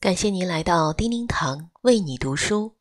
[0.00, 2.74] 感谢您来到叮叮堂为你读书。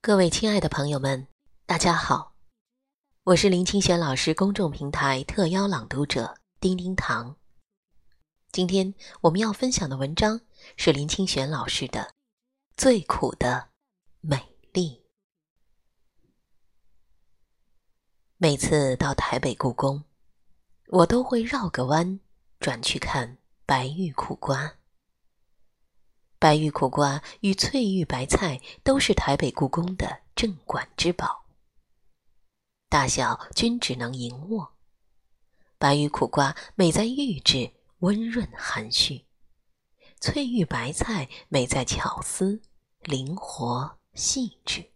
[0.00, 1.26] 各位亲爱的朋友们，
[1.66, 2.36] 大家好，
[3.24, 7.36] 我是林清玄老师公众平台特邀朗读者叮叮堂。
[8.52, 10.40] 今天我们要分享的文章
[10.76, 12.00] 是林清玄老师的
[12.76, 13.70] 《最苦的
[14.20, 15.02] 美丽》。
[18.36, 20.04] 每次到台北故宫，
[20.86, 22.20] 我都会绕个弯
[22.60, 23.36] 转去看。
[23.70, 24.78] 白玉苦瓜，
[26.40, 31.44] 白玉苦瓜与翠玉白菜都是台北故宫的镇馆之宝，
[32.88, 34.72] 大小均只能盈握。
[35.78, 39.26] 白玉苦瓜美在玉质温润含蓄，
[40.18, 42.60] 翠玉白菜美在巧思
[43.02, 44.90] 灵活细致。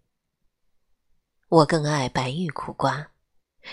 [1.46, 3.12] 我更爱白玉苦瓜，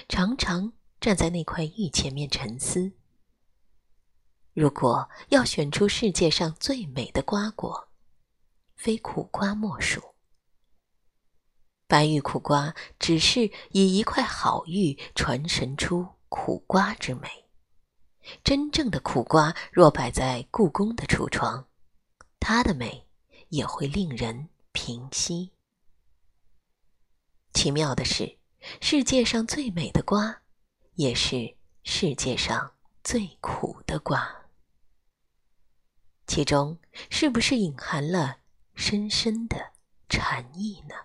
[0.07, 2.91] 常常站在那块玉前面沉思。
[4.53, 7.87] 如果要选出世界上最美的瓜果，
[8.75, 10.01] 非苦瓜莫属。
[11.87, 17.29] 白玉苦瓜只是以一块好玉传神出苦瓜之美。
[18.43, 21.65] 真正的苦瓜若摆在故宫的橱窗，
[22.39, 23.07] 它的美
[23.49, 25.51] 也会令人平息。
[27.53, 28.37] 奇妙的是，
[28.79, 30.41] 世界上最美的瓜，
[30.95, 34.40] 也是世界上最苦的瓜。
[36.33, 36.79] 其中
[37.09, 38.37] 是不是隐含了
[38.73, 39.73] 深深的
[40.07, 40.95] 禅意呢？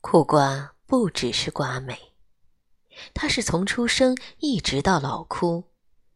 [0.00, 2.14] 苦瓜不只是瓜美，
[3.14, 5.70] 它是从出生一直到老枯，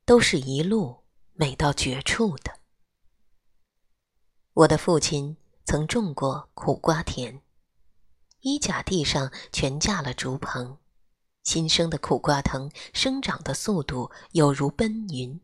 [0.04, 2.58] 都是一路美到绝处的。
[4.54, 7.40] 我的父亲曾种过苦瓜田，
[8.40, 10.78] 衣甲地上全架了竹棚，
[11.44, 15.40] 新生的苦瓜藤生长的速度有如奔云。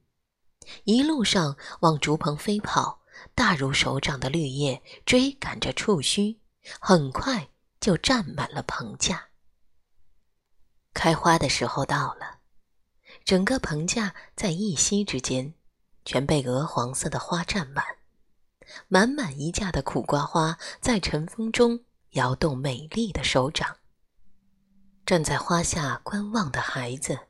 [0.85, 3.01] 一路上往竹棚飞跑，
[3.35, 6.41] 大如手掌的绿叶追赶着触须，
[6.81, 7.49] 很快
[7.81, 9.29] 就占满了棚架。
[10.93, 12.39] 开花的时候到了，
[13.25, 15.55] 整个棚架在一夕之间
[16.05, 17.85] 全被鹅黄色的花占满，
[18.89, 23.77] 满满一架的苦瓜花在晨风中摇动美丽的手掌。
[25.05, 27.29] 站在花下观望的孩子，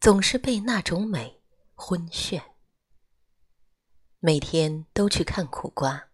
[0.00, 1.42] 总是被那种美
[1.74, 2.40] 昏眩。
[4.22, 6.10] 每天都去看苦瓜，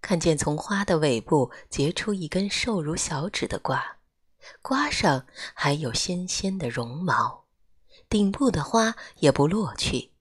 [0.00, 3.98] 看见从花的尾部结出一根瘦如小指的瓜，
[4.62, 7.46] 瓜上还有纤纤的绒毛，
[8.08, 10.12] 顶部的花也不落去，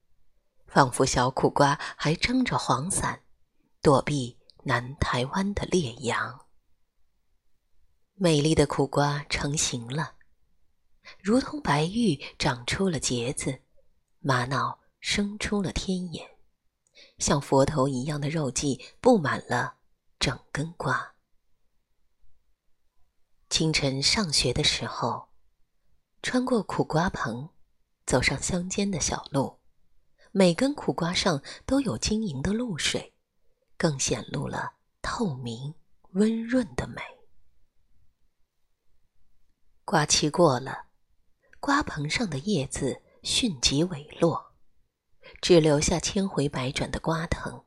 [0.65, 3.21] 仿佛小苦瓜还撑着黄伞，
[3.79, 6.47] 躲避南台湾的烈阳。
[8.15, 10.15] 美丽的苦瓜成型了，
[11.19, 13.61] 如同白玉长出了结子，
[14.17, 16.32] 玛瑙生出了天眼。
[17.23, 19.75] 像佛头一样的肉髻布满了
[20.19, 21.15] 整根瓜。
[23.49, 25.29] 清晨上学的时候，
[26.21, 27.47] 穿过苦瓜棚，
[28.05, 29.57] 走上乡间的小路，
[30.33, 33.13] 每根苦瓜上都有晶莹的露水，
[33.77, 35.73] 更显露了透明
[36.11, 37.01] 温润的美。
[39.85, 40.87] 瓜期过了，
[41.61, 44.52] 瓜棚上的叶子迅即萎落。
[45.43, 47.65] 只留下千回百转的瓜藤，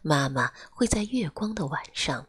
[0.00, 2.26] 妈妈会在月光的晚上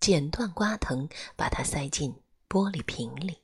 [0.00, 2.14] 剪断瓜藤，把它塞进
[2.46, 3.38] 玻璃瓶里。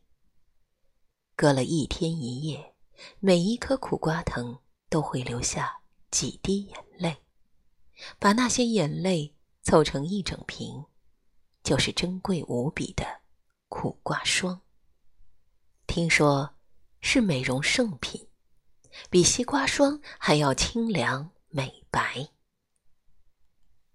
[1.35, 2.75] 隔了一天一夜，
[3.19, 4.59] 每一颗苦瓜藤
[4.91, 5.81] 都会留下
[6.11, 7.17] 几滴眼泪，
[8.19, 10.85] 把那些眼泪凑成一整瓶，
[11.63, 13.23] 就是珍贵无比的
[13.71, 14.61] 苦瓜霜。
[15.87, 16.57] 听说
[17.01, 18.28] 是美容圣品。
[19.11, 22.29] 比西瓜霜还要清凉美白，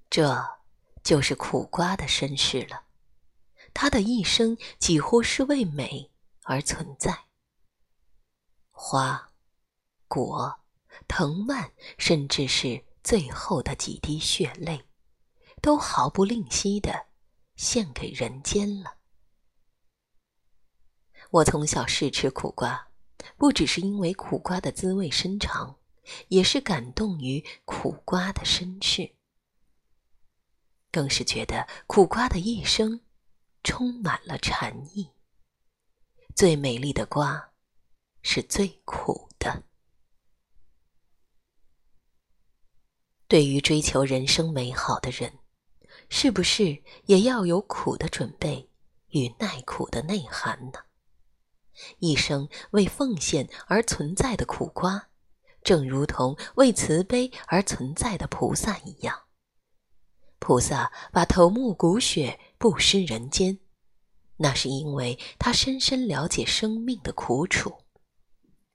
[0.10, 0.60] 这
[1.04, 2.86] 就是苦瓜的身世了。
[3.74, 6.12] 他的一生几乎是为美
[6.44, 7.26] 而存在。
[8.72, 9.32] 花、
[10.08, 10.62] 果、
[11.08, 14.88] 藤蔓，甚至是最后的几滴血泪，
[15.62, 17.08] 都毫不吝惜的
[17.56, 18.98] 献给人间了。
[21.32, 22.93] 我从小试吃苦瓜。
[23.38, 25.78] 不只是因为苦瓜的滋味深长，
[26.28, 29.16] 也是感动于苦瓜的身世，
[30.92, 33.02] 更是觉得苦瓜的一生
[33.64, 35.10] 充满了禅意。
[36.36, 37.52] 最美丽的瓜，
[38.22, 39.64] 是最苦的。
[43.28, 45.40] 对于追求人生美好的人，
[46.10, 48.70] 是不是也要有苦的准备
[49.10, 50.80] 与耐苦的内涵呢？
[52.00, 55.10] 一生为奉献而存在的苦瓜，
[55.64, 59.24] 正如同为慈悲而存在的菩萨一样。
[60.40, 63.60] 菩萨把头目骨血布施人间，
[64.38, 67.74] 那是因为他深深了解生命的苦楚，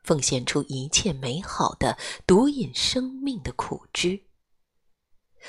[0.03, 4.23] 奉献出一切美好的，独饮生命的苦汁。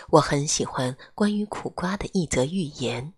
[0.09, 3.13] 我很喜欢关于苦瓜的一则寓言：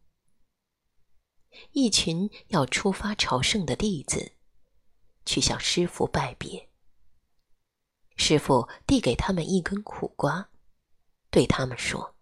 [1.71, 4.33] 一群要出发朝圣的弟子，
[5.25, 6.69] 去向师傅拜别。
[8.17, 10.49] 师傅递给他们一根苦瓜，
[11.29, 12.15] 对他们说：“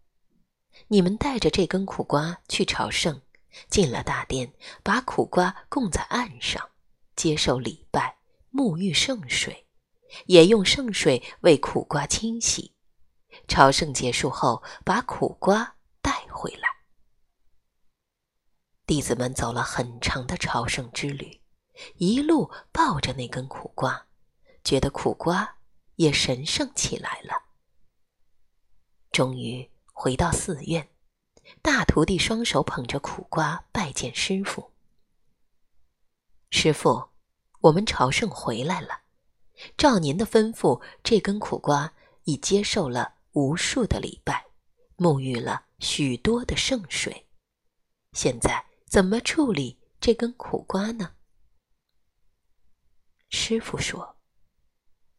[0.88, 3.22] 你们带着这根苦瓜去朝圣，
[3.70, 6.70] 进了大殿，把苦瓜供在岸上，
[7.16, 8.18] 接受礼拜，
[8.54, 9.68] 沐浴圣水，
[10.28, 12.74] 也用圣水为苦瓜清洗。
[13.48, 16.70] 朝圣结束后，把苦瓜带回来。”
[18.90, 21.42] 弟子们走了很长的朝圣之旅，
[21.98, 24.08] 一路抱着那根苦瓜，
[24.64, 25.58] 觉得苦瓜。
[25.98, 27.34] 也神圣起来了。
[29.12, 30.90] 终于回到寺院，
[31.62, 34.72] 大徒弟双手捧着苦瓜拜见师傅。
[36.50, 37.10] 师傅，
[37.60, 39.02] 我们朝圣回来了，
[39.78, 41.94] 照您的吩咐，这根苦瓜
[42.24, 44.48] 已接受了无数的礼拜，
[44.98, 47.28] 沐浴了许多的圣水。
[48.14, 51.16] 现在怎么处理这根苦瓜呢？
[53.30, 54.18] 师傅说。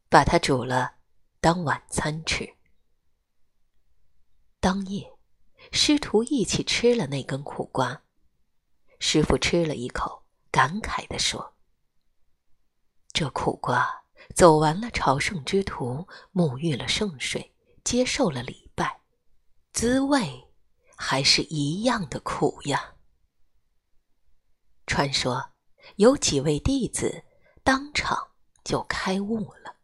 [0.09, 0.95] 把它煮了，
[1.39, 2.57] 当晚餐吃。
[4.59, 5.09] 当夜，
[5.71, 8.03] 师徒一起吃了那根苦瓜。
[8.99, 11.55] 师傅吃了一口，感慨地说
[13.13, 14.03] ：“这苦瓜
[14.35, 18.99] 走完了朝圣之途，沐浴了圣水，接受了礼拜，
[19.71, 20.49] 滋味
[20.97, 22.95] 还是一样的苦呀。”
[24.91, 25.51] 传说
[25.95, 27.23] 有几位弟子
[27.63, 29.77] 当场就开悟了。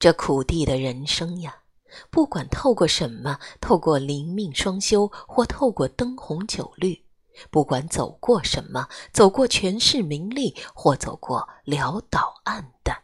[0.00, 1.62] 这苦地的人生呀，
[2.10, 7.06] 不管透过什么，透过灵命双修，或透过灯红酒绿，
[7.52, 13.00] 不管走过什么，走过权势名利，或走过潦倒暗淡，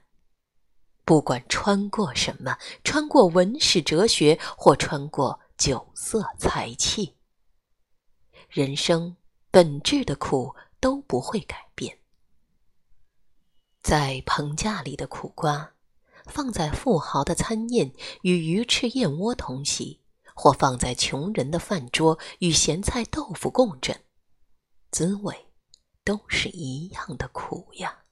[1.04, 7.16] 不管穿过什么，穿过文史哲学，或穿过酒色财气，
[8.48, 9.16] 人生
[9.52, 12.00] 本质的苦都不会改变。
[13.80, 15.74] 在棚架里的苦瓜。
[16.26, 20.00] 放在富豪的餐宴与鱼翅燕窝同席，
[20.36, 24.04] 或放在穷人的饭桌与咸菜豆腐共枕，
[24.92, 25.48] 滋味
[26.04, 28.04] 都是一样的苦呀。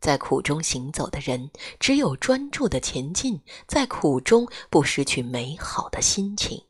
[0.00, 6.66] 在苦中行走的人，只有专注的前进，在苦中不失去美好的心情、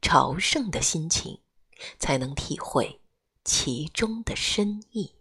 [0.00, 1.40] 朝圣的心情，
[1.98, 3.00] 才能体会
[3.44, 5.14] 其中的深意。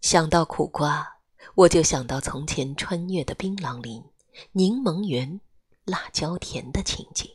[0.00, 1.12] 想到苦瓜。
[1.56, 4.02] 我就想到从前穿越的槟榔林、
[4.52, 5.40] 柠檬园、
[5.84, 7.30] 辣椒田的情景。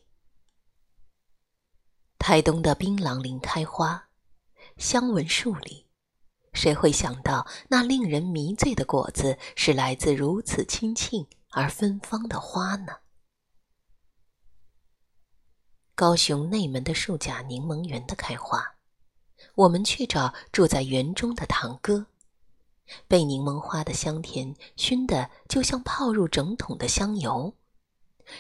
[2.18, 4.10] 台东的槟榔林开花，
[4.78, 5.86] 香闻数里，
[6.54, 12.98] 谁会想到那令人迷醉的果子是来自如此清沁而芬芳的花呢？
[16.00, 18.64] 高雄内门的树甲柠檬园的开花，
[19.54, 22.06] 我们去找住在园中的堂哥。
[23.06, 27.54] 被柠檬花的香甜熏得就像泡入整桶的香油，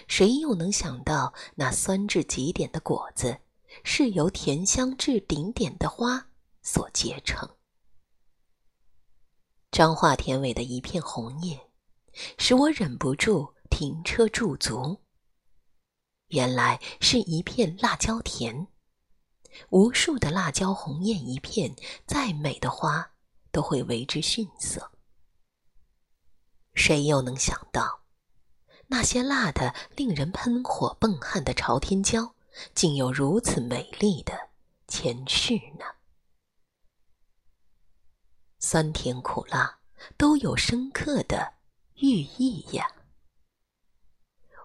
[0.08, 3.40] 谁又能想到那酸至极点的果子
[3.84, 6.28] 是由甜香至顶点的花
[6.62, 7.58] 所结成？
[9.70, 11.60] 彰化田尾的一片红叶，
[12.38, 15.02] 使我忍不住停车驻足。
[16.30, 18.68] 原来是一片辣椒田，
[19.70, 21.76] 无数的辣椒红艳一片，
[22.08, 23.12] 再美的花。
[23.52, 24.92] 都会为之逊色。
[26.76, 28.02] 谁又能想到，
[28.86, 32.36] 那些辣的令人喷火迸汗的朝天椒，
[32.76, 34.50] 竟有如此美丽的
[34.88, 35.86] 前世呢？
[38.60, 39.80] 酸甜苦辣
[40.16, 41.56] 都有深刻的
[41.96, 42.88] 寓意呀！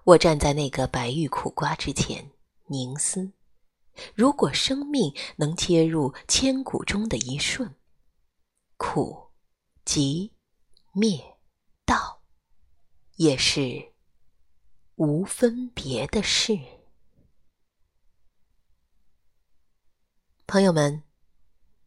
[0.05, 2.29] 我站在那个白玉苦瓜之前，
[2.67, 3.31] 凝思：
[4.13, 7.73] 如果生命能切入千古中的一瞬。
[8.77, 9.29] 苦、
[9.83, 10.31] 集、
[10.91, 11.37] 灭、
[11.85, 12.21] 道，
[13.15, 13.93] 也是
[14.93, 16.55] 无分别的事。
[20.45, 21.01] 朋友们，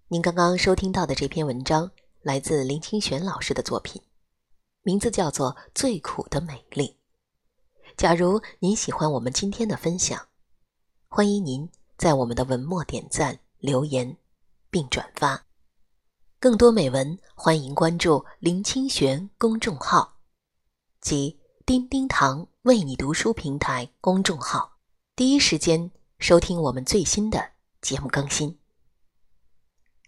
[0.08, 4.02] 您刚刚收听到的这篇文章来自林清玄老师的作品，
[4.82, 6.88] 名字叫做《最苦的美丽》。
[7.98, 10.28] 假如您喜欢我们今天的分享，
[11.08, 14.16] 欢迎您在我们的文末点赞、留言
[14.70, 15.46] 并转发。
[16.38, 20.20] 更多美文，欢迎关注林清玄公众号
[21.00, 24.78] 及叮叮堂为你读书平台公众号，
[25.16, 25.90] 第一时间
[26.20, 27.50] 收听我们最新的
[27.80, 28.60] 节目更新。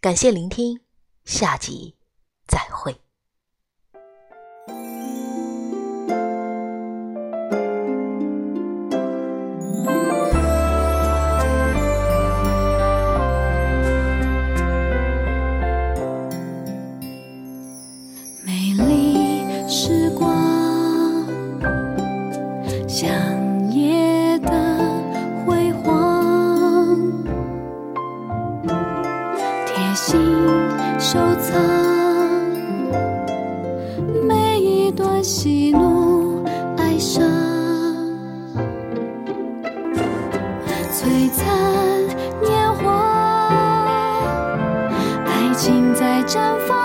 [0.01, 0.81] 感谢聆听，
[1.25, 1.97] 下集
[2.47, 3.10] 再会。
[41.01, 41.47] 璀璨
[42.43, 43.49] 年华，
[45.25, 46.80] 爱情在绽放。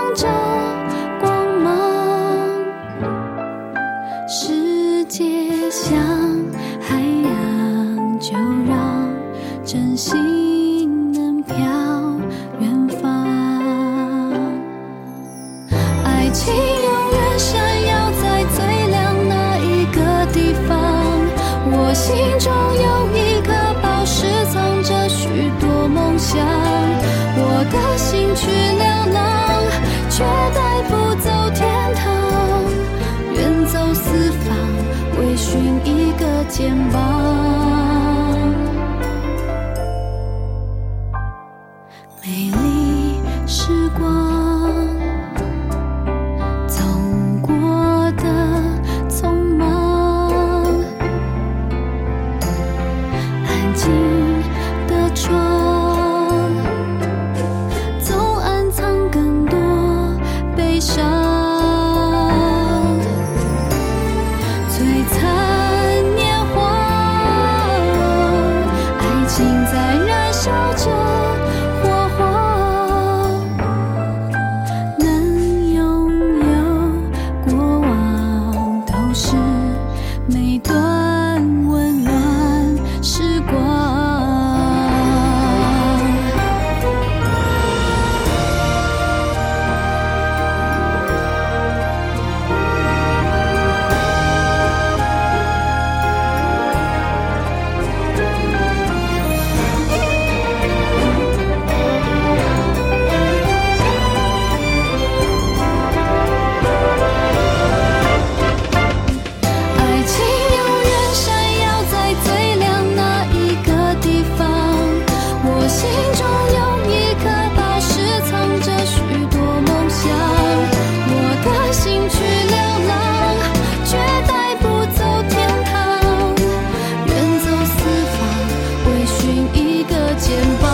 [130.18, 130.64] 肩膀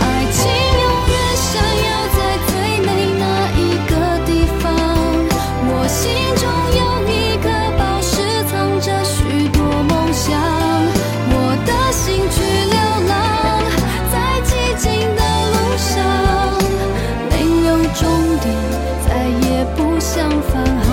[0.00, 0.38] 爱情
[0.82, 1.48] 永远闪
[1.86, 2.52] 耀在最
[2.84, 3.22] 美那
[3.56, 3.92] 一个
[4.26, 4.62] 地方。
[5.66, 5.98] 我心
[6.36, 6.42] 中
[6.76, 7.10] 有一
[7.42, 7.46] 个
[7.78, 8.12] 宝石
[8.50, 10.28] 藏着许多梦想。
[11.32, 11.34] 我
[11.66, 12.38] 的心去
[12.70, 12.76] 流
[13.08, 13.10] 浪
[14.12, 14.84] 在寂静
[15.16, 15.20] 的
[15.52, 15.88] 路上
[17.30, 17.32] 没
[17.66, 18.00] 有终
[18.40, 18.44] 点
[19.06, 19.08] 再
[19.48, 20.52] 也不想返
[20.84, 20.88] 航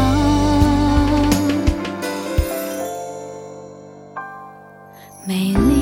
[5.25, 5.76] 美丽。